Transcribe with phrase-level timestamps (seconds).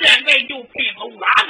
[0.00, 1.47] 现在就被他挖了。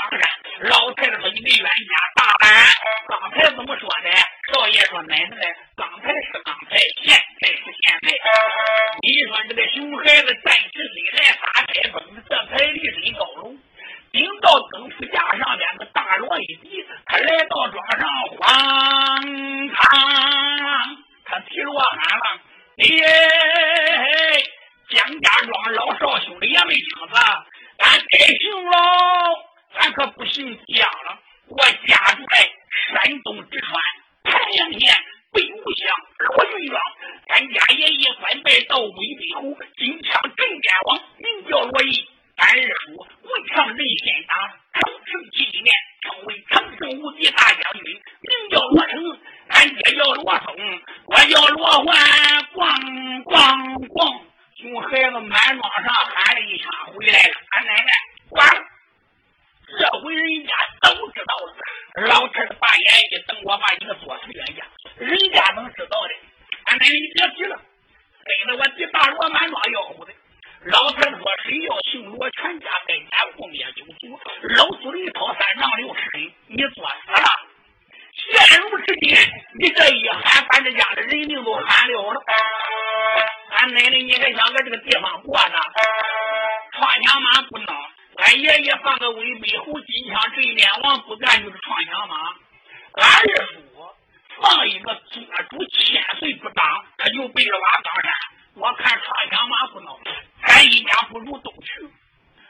[95.50, 96.64] 不千岁不当
[96.98, 98.12] 他就背着娃当山。
[98.54, 99.98] 我看他想马不孬
[100.46, 101.88] 咱一年不如都去。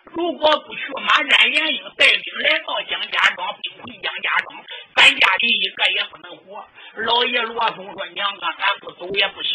[0.04, 1.62] 如果不去马占元
[1.96, 4.64] 带兵来到杨家庄兵回杨家庄
[4.96, 6.66] 咱家里一个也不能活。
[6.96, 9.47] 老爷罗松说娘啊咱不走也不行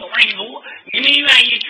[0.00, 1.68] 岗山归东认祖，你们愿意去，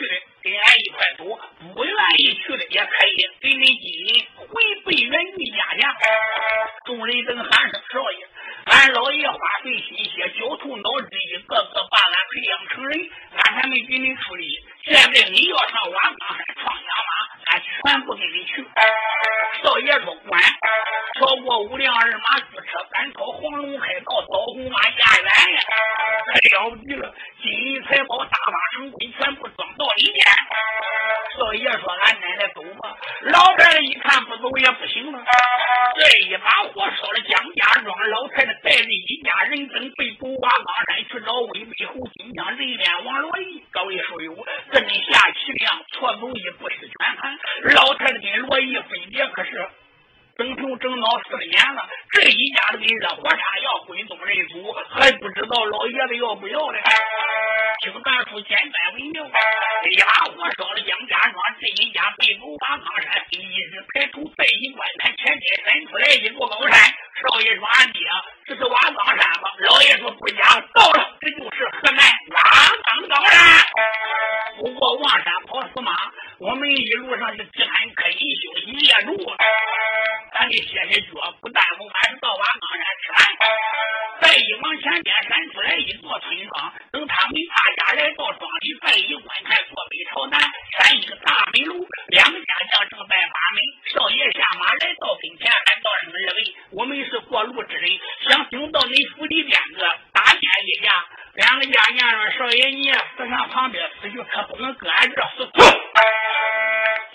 [94.59, 96.55] 马来到跟前，喊道：“什么二位？
[96.73, 97.91] 我们是过路之人，
[98.29, 105.49] 想请到你府里边个打点一下。”两个家将说：“少爷，你死上旁边死去，可不能搁俺这死。”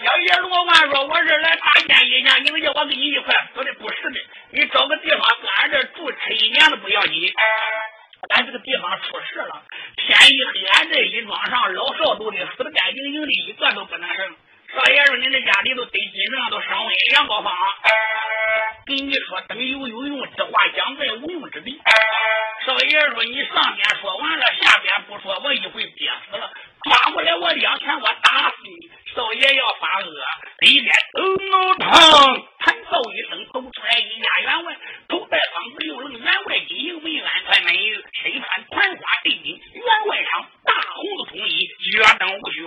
[0.03, 4.19] 小爷罗万说：“我是来打点一下，你们叫我跟你一块死的，不是的。
[4.51, 7.33] 你找个地方搁俺这住吃一年都不要紧。
[8.29, 9.63] 咱这个地方出事了，
[9.97, 14.35] 天一黑，俺这一庄上老少都得死的干净净的，一个都不能剩。
[14.75, 17.55] 少爷说：你这家里头得金正都升温两高方，
[18.85, 21.81] 给你说，等有有用之话，讲在无用之地。
[22.65, 26.51] 少爷说：你上边说完了，下边不说，我一会憋死了。
[26.83, 28.91] 抓过来，我两拳，我打死你！
[29.15, 30.13] 少爷要发恶，
[30.59, 31.37] 里边咚
[31.79, 37.77] 咚，弹奏一声，走出来一家员外，头戴方子六棱，员外金银为安快美，
[38.23, 42.63] 身穿团花对襟，员外裳大红的通衣，月灯无靴。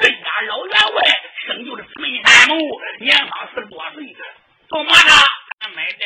[0.00, 1.04] 这家老员外
[1.46, 4.16] 生就是慈眉善目，年方四十多岁，
[4.68, 5.12] 做嘛的？
[5.60, 5.98] 俺买的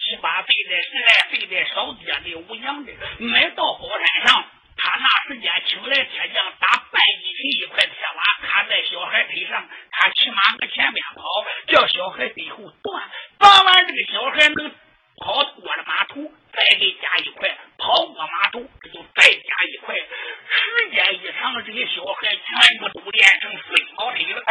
[0.00, 4.46] 七八岁的、十来岁的、少爹的、五娘的，买到高山上。
[4.82, 11.22] 他那时间请来铁匠打半斤一块铁瓦，卡在小孩腿上，他骑马搁前面跑，
[11.68, 14.74] 叫小孩背后断，断完这个小孩能
[15.18, 16.20] 跑过了马头，
[16.52, 17.48] 再给加一块；
[17.78, 19.94] 跑过马头，这就再加一块。
[19.94, 24.42] 时间一长，这些小孩全部都练成飞毛腿了。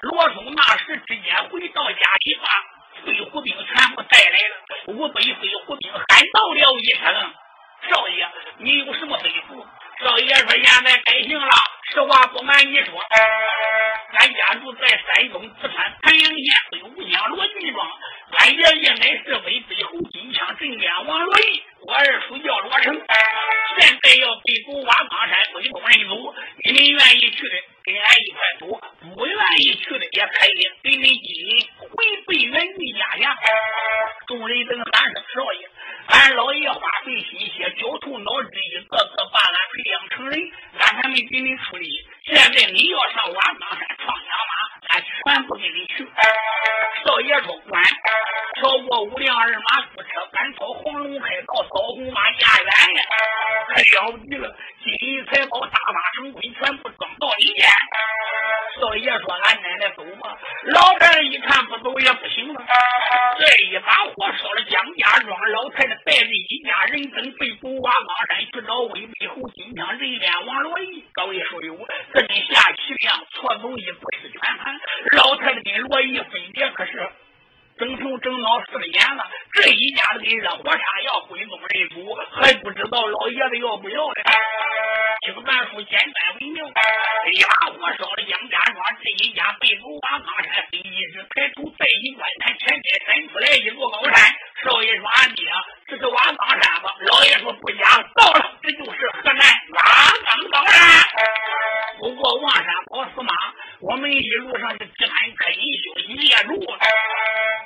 [0.00, 4.56] 罗松那时之间回到家里，把飞虎兵全部带来了，
[4.86, 7.34] 五百飞虎兵喊到了一声。
[7.88, 9.64] 少爷，你有什么吩咐？
[10.02, 11.50] 少爷说：“现在改行了，
[11.92, 12.94] 实话不瞒你说，
[14.12, 17.84] 俺家住在山东淄川盘阳县北五乡罗金庄，
[18.38, 22.94] 俺爷爷乃是威北侯金枪镇边王罗毅，我二叔叫罗成。
[23.80, 26.32] 现在要北走瓦岗山归工人组，
[26.64, 28.66] 你们愿意去的，跟俺一块走；
[29.16, 30.70] 不愿意去的，也可以
[42.66, 43.54] 你要上瓦
[103.88, 106.60] 我们一路上是只盼啃一宿一夜路，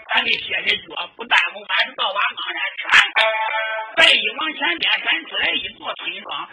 [0.09, 1.59] 还得歇歇脚，不耽误。
[1.67, 2.87] 俺到瓦岗山去，
[3.97, 6.49] 再一往前边转出来一座村庄。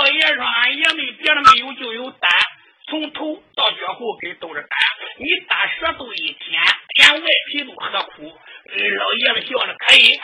[0.00, 2.30] 老爷说：「俺爷们，别的没有，就有胆。」
[2.88, 4.70] 从头到脚后跟都是胆。
[5.18, 6.60] 你打蛇头一舔，
[6.96, 8.22] 连外皮都喝苦。
[8.26, 10.18] 老爷们笑的可以。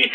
[0.00, 0.12] ميت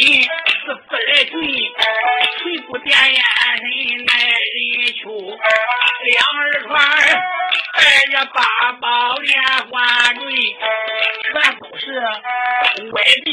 [0.00, 0.08] 人
[0.46, 1.34] 是自来俊，
[2.38, 3.62] 垂不点眼神
[4.06, 4.56] 耐人
[4.96, 5.02] 求。
[6.02, 6.68] 两耳串
[7.74, 7.78] 带
[8.10, 8.38] 着八
[8.80, 9.30] 宝连
[9.68, 9.70] 环
[10.14, 10.20] 坠，
[11.22, 11.84] 全都是
[12.92, 13.28] 歪的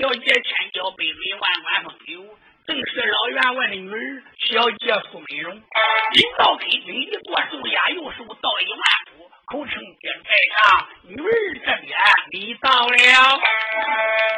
[0.00, 2.24] 小姐千娇百媚，万般风流，
[2.66, 5.54] 正是老员外的女儿，小姐苏美容。
[5.54, 8.80] 一到客厅，一坐受压，右手倒一万
[9.12, 11.98] 步，口称爹在上，女儿这边
[12.32, 12.96] 你到了。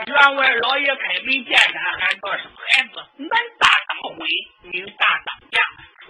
[0.04, 4.26] 员外老爷开门见山，喊道：“生孩子，男大当婚，
[4.62, 5.60] 女大当嫁。”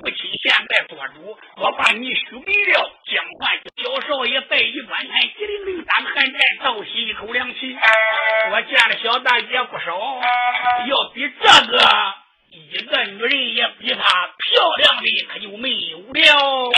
[0.03, 7.79] 父亲现在做主，我把你许给了江焕小少爷，在一观看，机灵灵打寒战，倒吸一口凉气。
[8.51, 10.21] 我见了小大姐不少，
[10.89, 12.15] 要比这个
[12.51, 14.01] 一个女人也比她
[14.39, 16.73] 漂亮的可就没有了。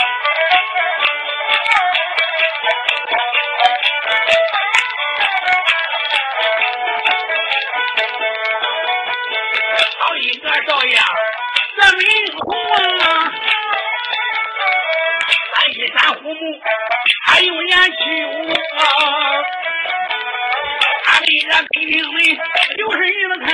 [9.97, 10.95] 好一个少爷！
[11.77, 12.07] 这名
[12.37, 12.45] 红
[12.99, 13.05] 啊，
[15.53, 16.41] 三七三虎目，
[17.25, 17.95] 还有眼球
[18.77, 18.81] 啊！
[21.03, 22.19] 他的这客厅里
[22.77, 23.47] 就是人看，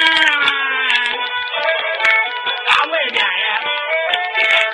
[2.67, 3.25] 打外边呀，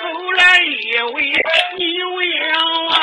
[0.00, 0.66] 走来一
[1.14, 1.16] 位
[1.78, 1.82] 女
[2.52, 2.56] 王
[2.88, 2.96] 啊！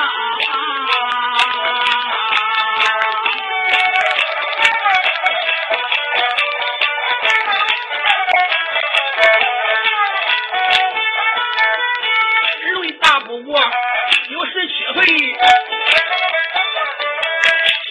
[14.68, 15.00] 七岁，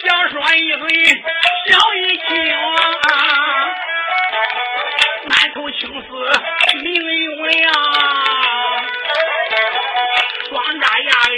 [0.03, 0.83] 想说一岁
[1.67, 3.09] 小一轻啊，
[5.25, 6.07] 满头青丝
[6.81, 7.63] 明又亮，
[10.49, 11.31] 双扎牙儿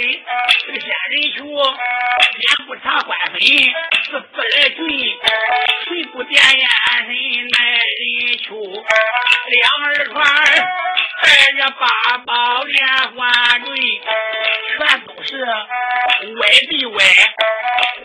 [0.64, 0.74] 仙
[1.10, 4.80] 人球，脸不茶欢粉是自来俊，
[5.86, 6.66] 垂不点眼
[6.98, 7.08] 神
[7.58, 8.48] 耐人求，
[9.48, 10.14] 两耳串
[11.22, 11.82] 带着八
[12.18, 12.76] 宝连
[13.14, 13.18] 环
[13.64, 13.66] 坠，
[14.76, 16.98] 全都是歪的歪，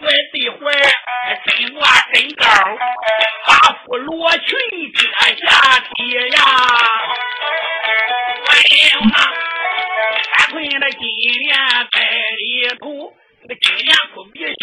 [0.01, 0.61] 坏的坏，
[1.45, 1.81] 真挂
[2.13, 2.43] 真高，
[3.47, 3.51] 八
[3.85, 4.41] 副罗裙
[4.91, 4.99] 遮
[5.37, 6.37] 下体呀。
[8.49, 8.51] 哎
[8.93, 9.15] 呦啊，
[10.35, 10.99] 三寸的金
[11.39, 11.55] 莲
[11.91, 11.95] 在
[12.37, 12.43] 里
[12.79, 12.83] 头，
[13.43, 14.53] 那个金莲裤鼻香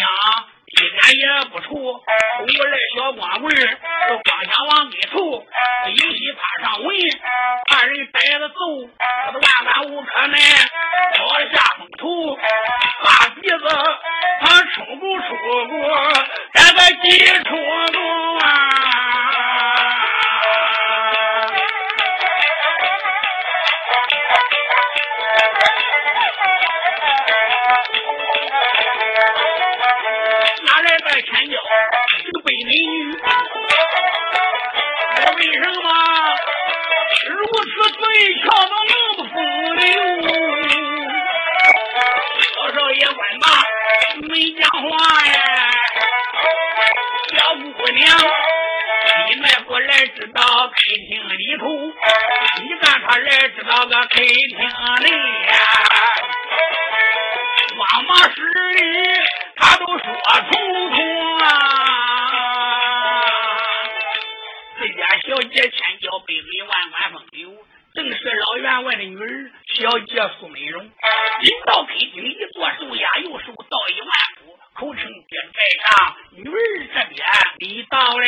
[1.01, 1.69] 俺也不臭。
[1.75, 5.15] 我来小光棍，就光想往里头，
[5.89, 6.95] 有西趴上文，
[7.67, 8.55] 怕人逮着走，
[9.31, 10.35] 这万万无可能。
[11.13, 11.17] 脚
[11.53, 12.37] 下风头，
[13.03, 13.63] 大鼻子
[14.41, 15.25] 他出不出
[15.67, 15.77] 过，
[16.53, 17.05] 这个几
[17.43, 17.49] 出
[17.93, 18.70] 动啊？
[31.11, 31.53] 哪来的天骄？
[32.23, 33.19] 是个北美女。
[35.17, 35.85] 我为什么
[37.27, 37.35] 如
[37.67, 38.01] 此嘴
[38.39, 39.35] 巧都能不风
[39.75, 39.83] 流？
[42.39, 43.45] 小少爷问吧，
[44.29, 44.87] 没讲话
[45.27, 45.35] 呀。
[47.27, 48.07] 小姑娘，
[49.27, 50.73] 你迈过来知道客
[51.09, 51.65] 厅里头，
[52.61, 55.11] 你看他来知道个客厅里
[55.47, 55.53] 呀。
[57.75, 58.79] 妈妈是的，
[59.55, 60.05] 他都说
[60.51, 60.90] 通
[65.53, 67.53] 这千娇百媚万贯风流，
[67.93, 70.85] 正是老员外的女儿小姐苏美容。
[70.85, 74.09] 一到北京一座寿压，又手到一万
[74.39, 77.27] 古，口称爹在上，女儿这边
[77.59, 78.25] 你到了。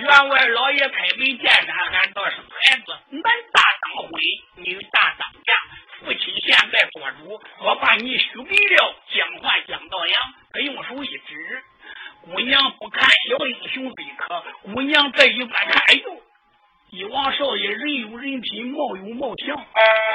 [0.00, 4.10] 员外老爷开门见山，喊道是孩子，男大当婚，
[4.56, 5.54] 女大当嫁，
[6.00, 8.96] 父亲现在做主，我把你许配了。
[19.48, 20.07] Brasil.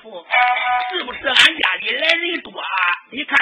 [0.00, 2.52] 是不是俺家里来人多？
[3.10, 3.41] 你看。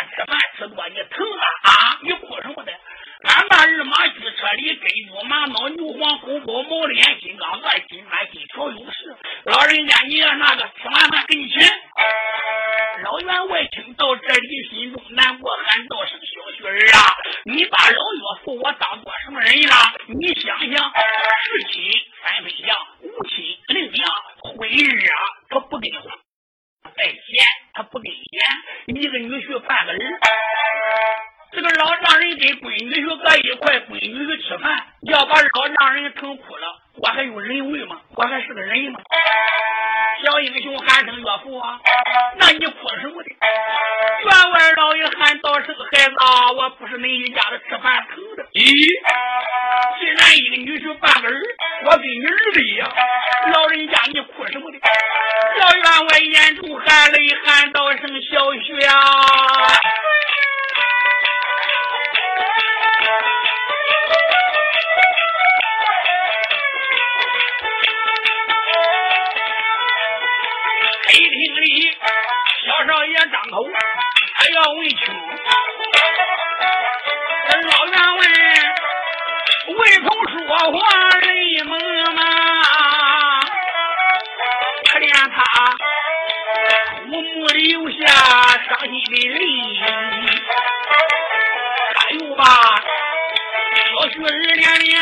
[94.11, 95.01] 雪儿连连，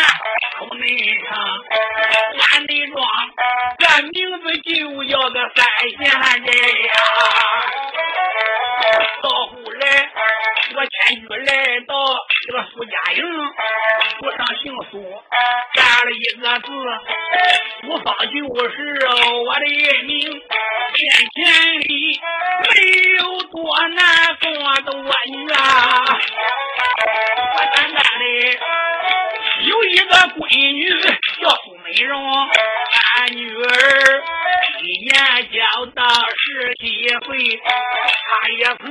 [0.58, 0.84] 口内
[1.28, 1.30] 长，
[2.38, 2.96] 碗内装，
[3.78, 4.68] 这名字就
[5.04, 5.98] 叫做三仙
[6.42, 6.46] 人
[6.84, 6.92] 呀。
[9.22, 9.82] 到后来，
[10.76, 11.50] 我迁居来
[11.86, 11.94] 到。
[12.48, 13.22] 这个苏家营，
[14.20, 15.04] 不上姓苏，
[15.74, 16.66] 干了一个字，
[17.82, 18.32] 苏方就
[18.70, 19.06] 是
[19.44, 19.66] 我的
[20.06, 20.18] 名。
[20.96, 22.18] 眼前里
[22.62, 22.70] 没
[23.18, 23.54] 有多
[23.88, 23.98] 难
[24.40, 24.46] 过
[24.80, 25.56] 的我女啊，
[27.54, 28.24] 我单单的
[29.64, 30.88] 有一个闺女
[31.42, 32.16] 叫苏美容，
[33.18, 33.68] 俺女儿
[34.80, 35.12] 今年
[35.52, 36.00] 交的
[36.34, 36.67] 是。
[36.80, 38.86] 第一回，他也曾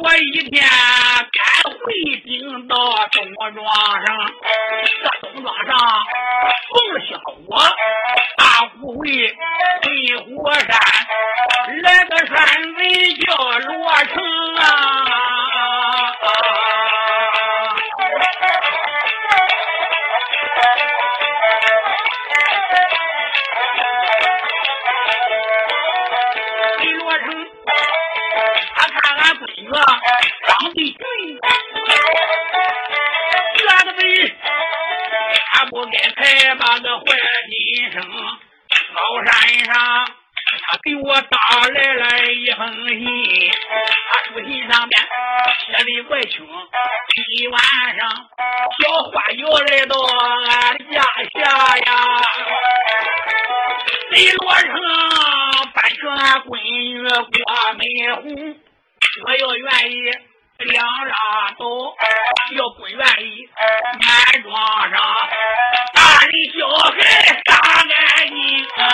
[0.00, 1.76] 我一天赶回
[2.24, 2.76] 京到
[3.10, 3.66] 东庄
[4.06, 4.32] 上，
[5.02, 5.76] 这东庄上
[6.70, 6.74] 奉
[7.08, 7.58] 小火，
[8.36, 9.04] 大护会
[9.82, 10.68] 黑火山，
[11.82, 12.36] 来个山
[12.76, 12.80] 贼
[13.14, 14.22] 叫罗成
[14.54, 14.95] 啊。
[54.16, 54.72] 北落城，
[55.74, 57.36] 搬个俺闺女过
[57.76, 57.84] 门
[58.16, 58.24] 红。
[59.26, 59.94] 我要愿意，
[60.56, 61.12] 两让
[61.58, 61.60] 道；
[62.56, 64.54] 要不愿意，俺庄
[64.90, 64.94] 上
[65.92, 66.56] 大人小
[66.88, 66.96] 孩
[67.44, 67.92] 打干
[68.26, 68.34] 净
[68.82, 68.84] 啊！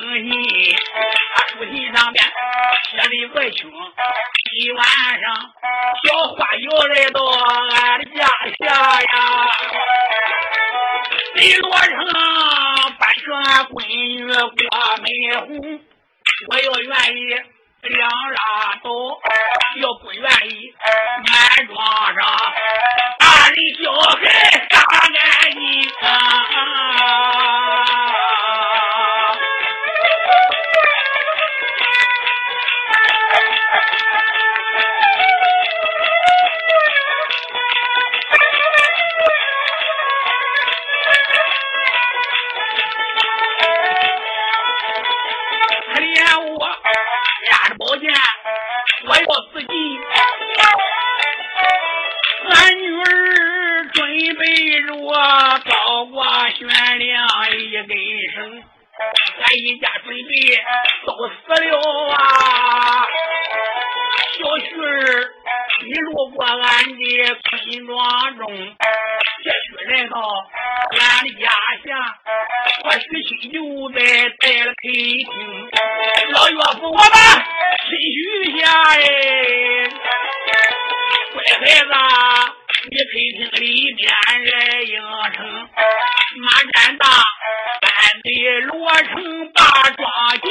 [0.00, 0.32] 封信，
[1.34, 2.24] 他书信上面
[2.88, 3.70] 写的不清，
[4.52, 5.24] 一晚上
[6.02, 8.24] 小花又来到俺的家
[8.58, 8.62] 下
[9.02, 9.06] 呀，
[11.34, 11.90] 李罗城
[12.98, 13.76] 半着俺闺
[14.16, 14.40] 女过
[14.96, 15.04] 门
[15.46, 15.80] 红。
[16.48, 17.18] 我要愿意
[17.82, 18.38] 两拉
[18.82, 18.88] 倒，
[19.76, 20.74] 要不愿意
[21.28, 21.30] 满
[21.66, 21.76] 床
[22.14, 22.18] 上，
[23.18, 24.18] 俺人小孩
[24.70, 27.59] 打俺一个。
[49.52, 49.66] 自己，
[52.50, 53.04] 俺女儿
[53.92, 53.98] 准
[54.36, 54.44] 备
[54.82, 57.08] 着高挂悬梁
[57.58, 57.96] 一根
[58.34, 58.62] 绳，
[59.40, 60.30] 俺一家准备
[61.06, 61.70] 都死了
[62.12, 62.16] 啊！
[64.38, 65.32] 小旭儿，
[65.84, 67.00] 你路过俺的
[67.42, 67.98] 村庄
[68.38, 68.46] 中，
[69.44, 70.14] 这去来到
[70.90, 71.44] 俺的家
[71.84, 71.88] 乡，
[72.90, 73.56] 我娶亲就
[73.90, 74.00] 在
[74.40, 75.24] 在了陪厅，
[76.32, 77.06] 老岳父我们
[77.86, 78.20] 谦虚
[78.58, 78.66] 下
[78.98, 79.00] 哎，
[81.32, 81.92] 乖孩子，
[82.90, 84.02] 你陪厅里面
[84.44, 84.50] 来
[84.82, 84.92] 应
[85.34, 85.38] 承，
[86.42, 87.06] 马占大
[87.82, 87.88] 俺
[88.24, 88.28] 的
[88.66, 90.02] 罗成把庄
[90.42, 90.50] 进，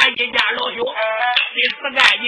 [0.00, 2.26] 俺一家老小得死干净。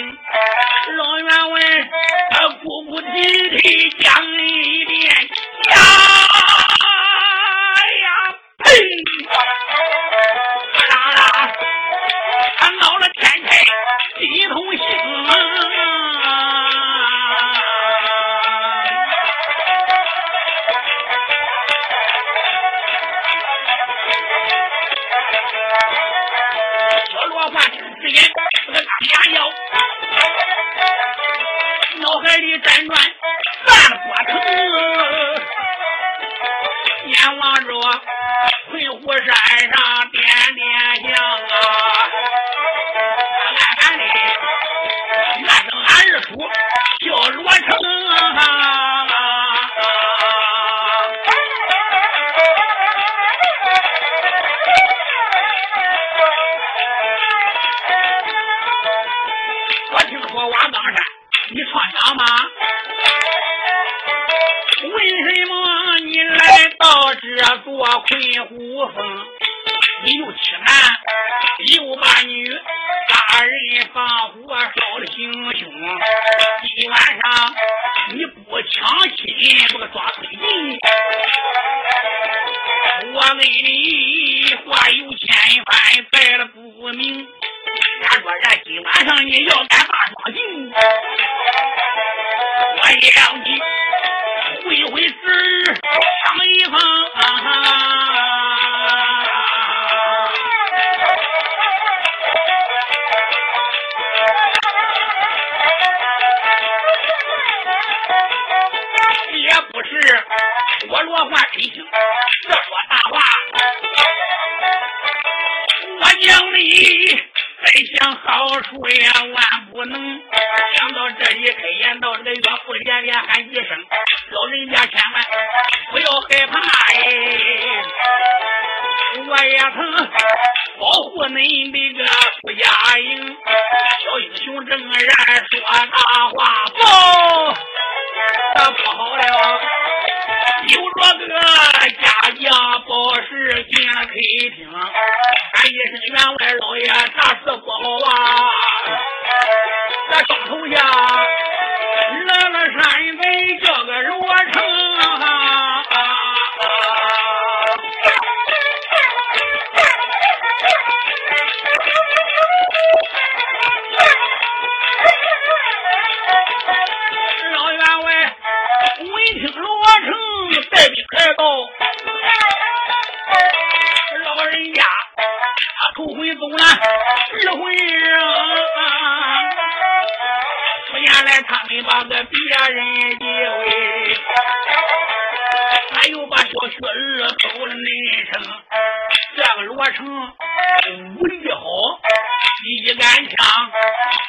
[193.12, 193.37] 坚枪，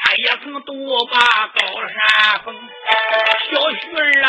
[0.10, 1.18] 俺也曾独霸
[1.56, 2.54] 高山峰。
[3.50, 4.28] 小徐儿啊，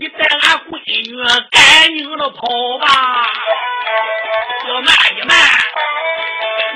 [0.00, 0.72] 你带俺闺
[1.04, 1.12] 女
[1.50, 1.60] 赶
[1.94, 2.38] 紧的跑
[2.80, 2.86] 吧，
[4.66, 5.36] 要慢一慢，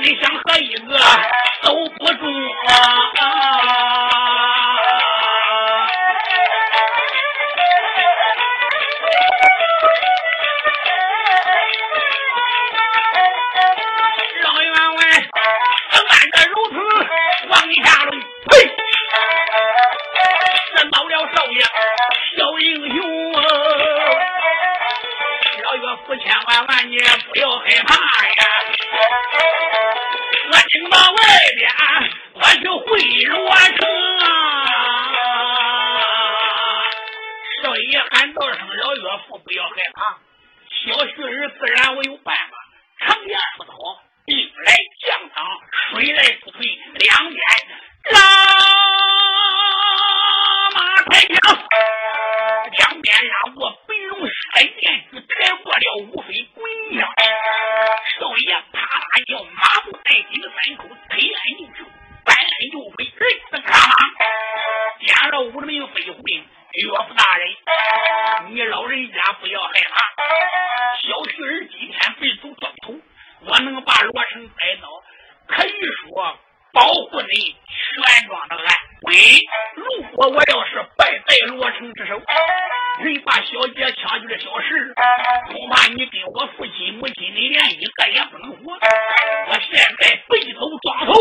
[0.02, 0.98] 你想和一个
[1.62, 2.22] 都不中
[2.68, 4.19] 啊！
[31.30, 31.70] 这边
[32.34, 34.24] 我去会罗城啊。
[37.62, 40.18] 少爷喊道声老岳父不要害怕。
[40.68, 41.96] 小婿儿自然
[83.24, 84.94] 把小姐抢去了小事，
[85.48, 88.72] 恐怕你跟我父亲母亲你连一个也不能活。
[88.72, 91.12] 我现在背头撞头。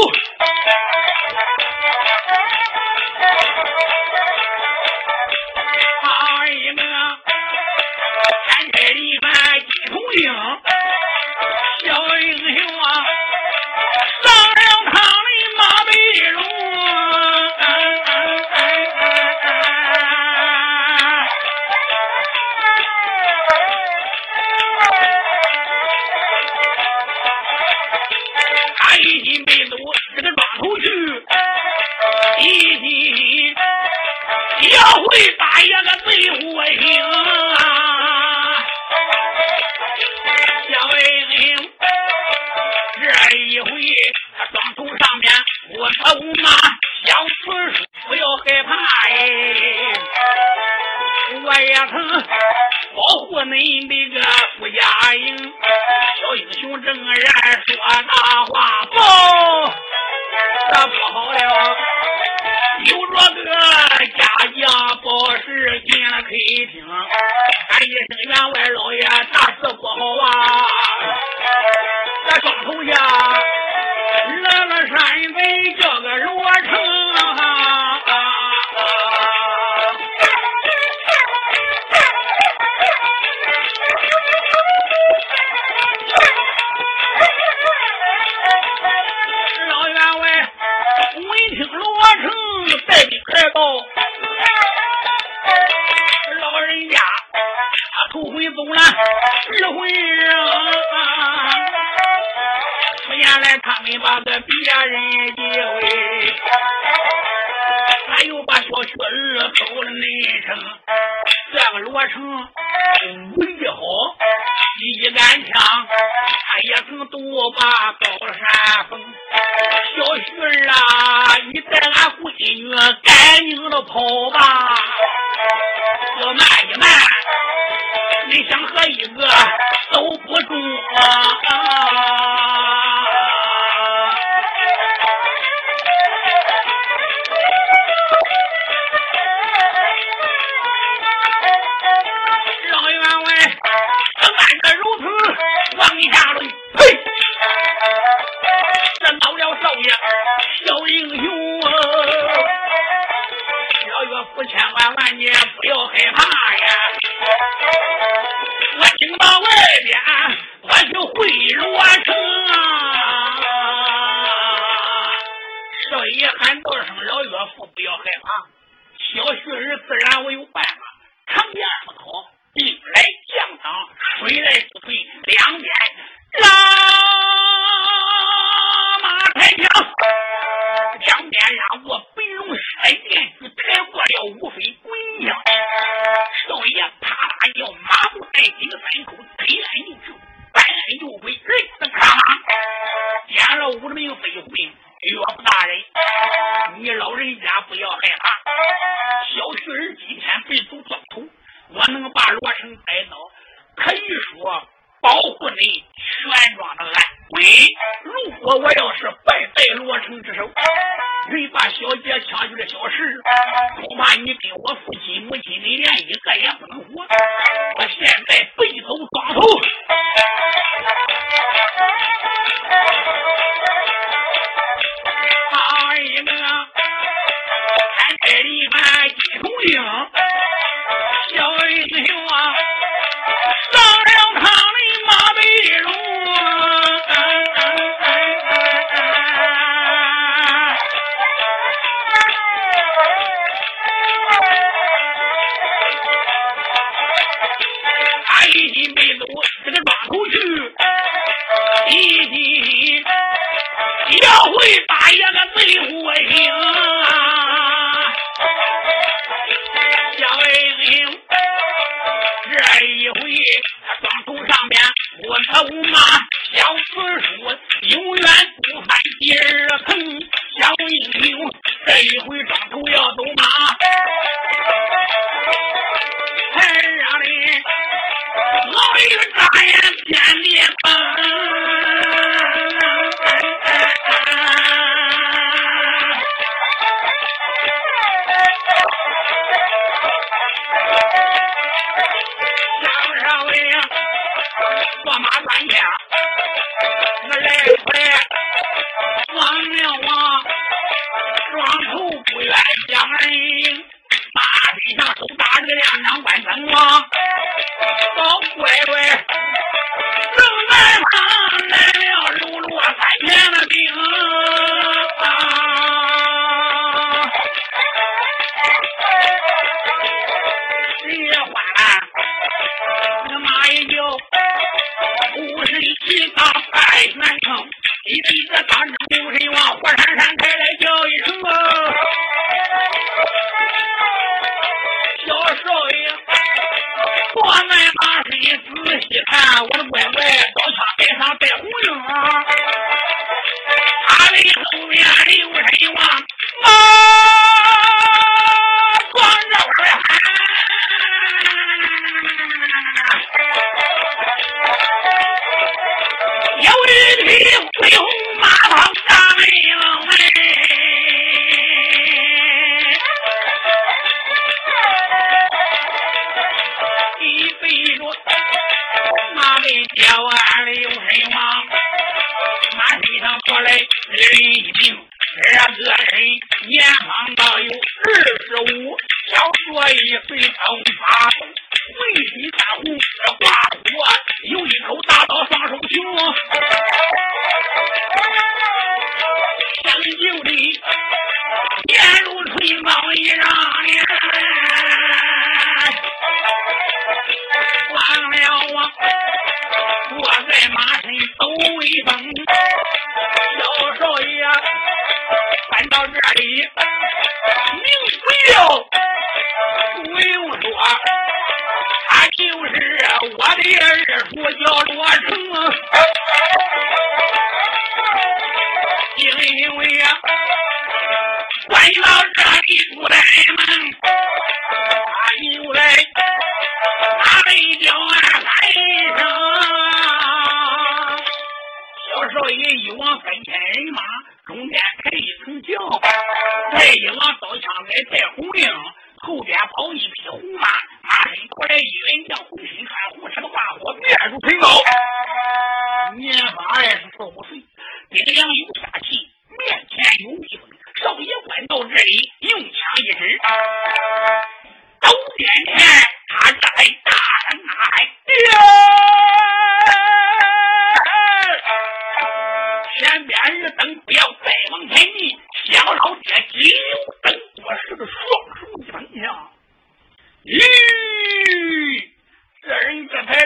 [379.89, 381.48] 非常无常。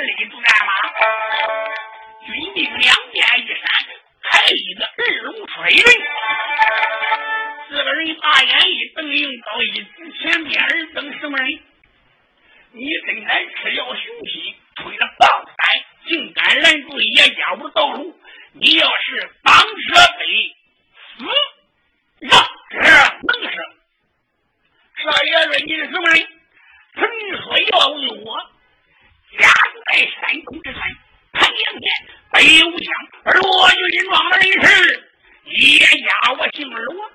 [0.04, 0.72] 勒住战马，
[2.26, 3.64] 军兵两边一闪，
[4.22, 5.86] 开一个二龙水人。
[7.70, 11.60] 这个人大眼一瞪，硬刀一指前边人，等什么人？
[12.72, 15.08] 你真敢吃药雄心，推了？
[15.20, 18.20] 豹山，竟敢拦住叶家武道路！
[18.54, 19.56] 你要是当
[19.88, 20.56] 这杯
[21.18, 21.26] 死，
[22.20, 22.32] 让
[22.70, 23.58] 这能生。
[24.98, 26.28] 少爷说你是什么人？
[26.96, 28.53] 曾经说要问我。
[29.86, 30.82] 在山东之山，
[31.34, 31.92] 太阳年
[32.32, 32.94] 北武乡，
[33.26, 35.10] 而我岳云庄的人是
[35.46, 37.12] 眼家，我姓罗，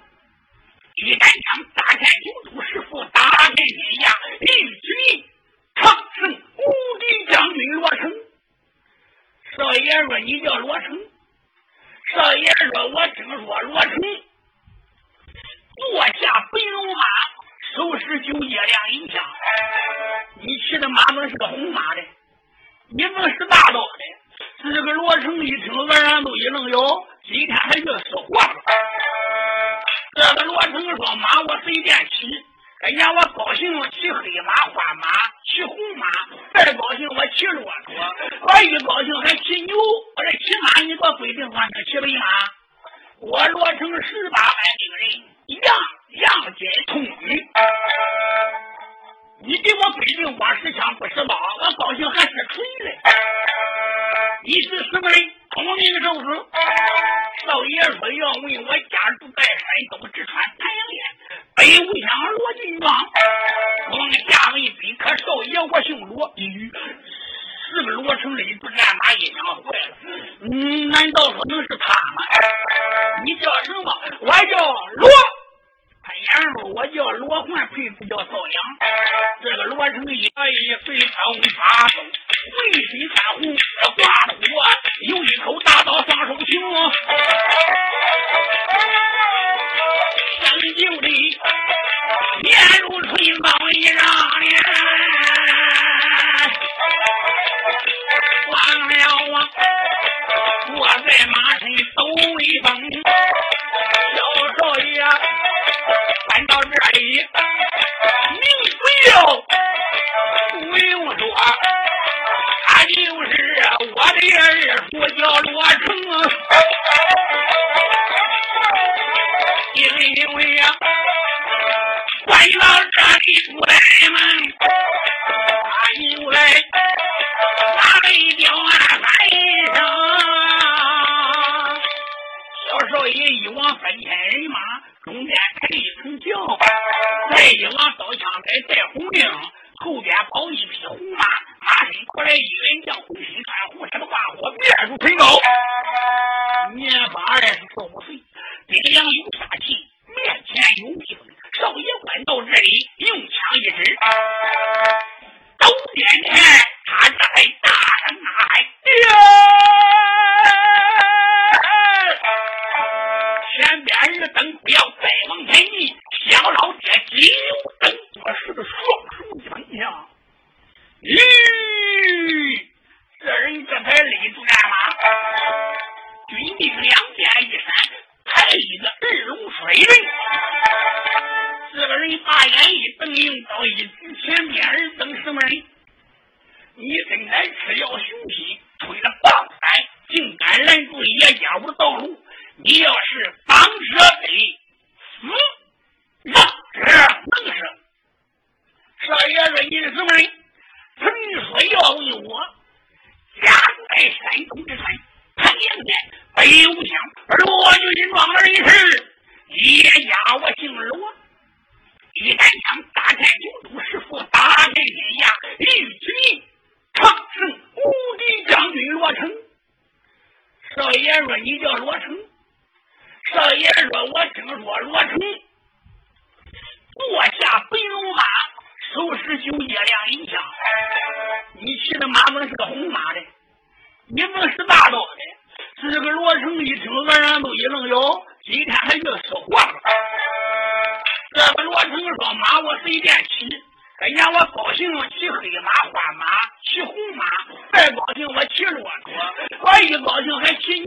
[0.97, 5.25] 一杆枪打遍九州，师傅打遍天下，一举
[5.77, 8.12] 长城，无敌将军罗成。
[9.57, 10.99] 少爷说你叫罗成，
[12.14, 13.95] 少爷说我听说罗成
[15.77, 17.03] 坐下白龙马，
[17.75, 19.25] 手持九节亮银枪，
[20.41, 22.03] 你骑的马能是个红马的？
[22.91, 28.49] 你们是大刀的，这个罗成一听，二人都一愣哟，今天还越说活了。
[30.14, 32.26] 这个罗成说：“马我随便骑，
[32.80, 35.11] 哎呀我高兴骑黑马、花马、
[35.45, 36.07] 骑红马，
[36.55, 37.95] 再高兴我骑骆驼，
[38.41, 39.76] 我一高兴还骑牛。
[40.16, 42.24] 我说骑马你给我规定方向，骑不骑马？
[43.20, 45.76] 我罗成十八般兵刃，样
[46.22, 47.05] 样皆通。”
[49.41, 52.91] 你给我背的我是枪不是棒我高兴还是锤子
[54.45, 56.28] 你是什么人通明圣主
[57.47, 60.99] 老爷说要问我家住在山东淄博哪里
[61.55, 62.11] 北无乡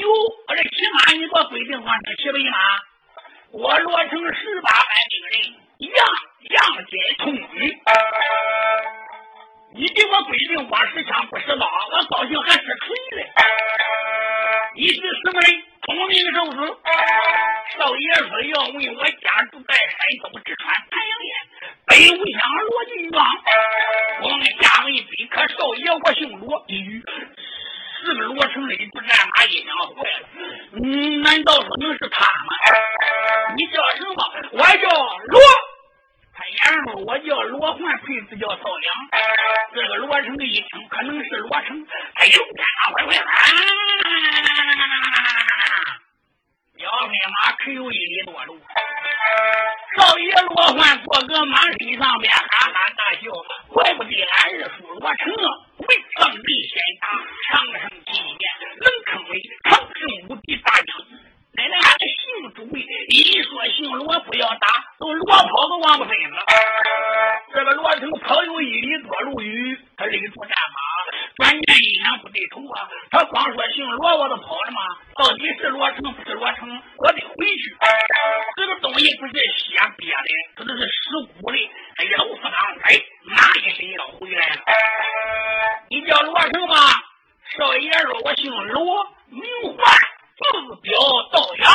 [0.02, 0.10] 牛。
[0.48, 2.58] 我这骑马你给我规定换成骑白马。
[3.52, 5.34] 我罗成十八般兵人，
[5.94, 5.98] 样
[6.50, 6.58] 样
[6.90, 7.24] 皆通。
[9.74, 13.30] 你给我规定光使枪不使刀，我高兴还是锤嘞。
[14.76, 15.64] 你是什么人？
[15.82, 16.58] 通明受死。”
[17.78, 21.32] 少爷说要问我家住在山东直川太阳县
[21.88, 22.40] 北五乡
[22.70, 23.26] 罗金庄，
[24.24, 26.66] 我们下位宾客少爷我姓罗，
[28.06, 30.28] 这个罗成的不战马一想坏了，
[30.74, 32.50] 嗯，难道说能是他吗？
[33.56, 34.18] 你叫什么？
[34.54, 34.90] 我叫
[35.28, 35.40] 罗。
[36.34, 38.94] 他言说我叫罗焕，配字叫赵良。
[39.76, 41.86] 这个罗成一听，可能是罗成，
[42.16, 43.16] 哎呦，天啊，快快
[46.82, 48.60] 小飞马可有一里多路，
[49.98, 53.30] 少爷罗焕坐个马身上边哈哈大笑，
[53.70, 55.32] 怪不得俺二叔罗成
[55.88, 57.08] 为上帝先打，
[57.52, 58.42] 长生几年，
[58.82, 61.21] 能称为长生无敌大将军。
[61.54, 62.64] 奶奶俺姓朱，
[63.10, 66.46] 一说姓罗不要打，都罗跑都往不飞了。
[67.54, 70.80] 这个罗成跑有一里多路远，他勒住战马，
[71.36, 74.82] 转念一想不对头啊，他光说姓罗我都跑了吗？
[75.18, 76.82] 到底是罗成不是罗成？
[76.98, 77.76] 我得回去。
[78.56, 81.10] 这个东西不是血憋的，这都是尸
[81.42, 81.58] 骨的。
[81.98, 82.96] 哎呀，我说刚才
[83.26, 84.64] 哪一身要回来了？
[85.90, 86.76] 你叫罗成吗？
[87.58, 89.44] 少爷说，我姓罗，名
[89.76, 89.78] 唤，
[90.68, 91.00] 字表
[91.32, 91.74] 道阳。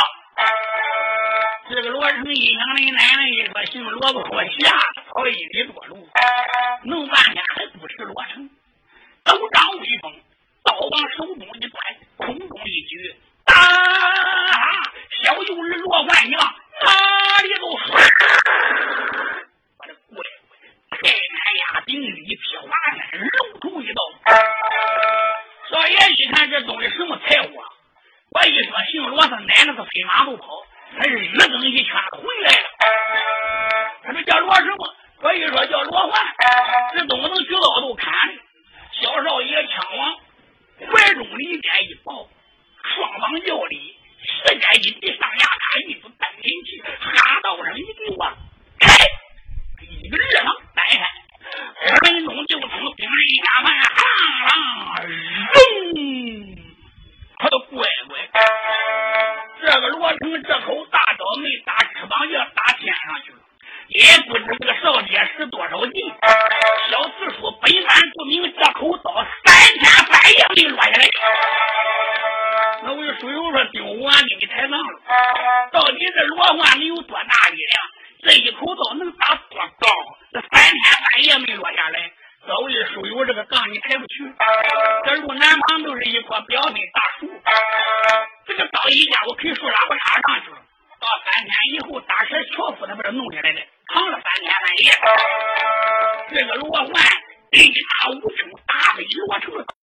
[1.69, 4.77] 这个罗成一想，你奶奶一说姓罗不说瞎，
[5.09, 6.07] 跑一里多路，
[6.83, 8.49] 弄半天还不是罗成。
[9.23, 10.13] 都张威风，
[10.63, 11.96] 刀往手中一端，